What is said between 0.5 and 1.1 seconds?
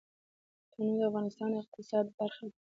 تنوع د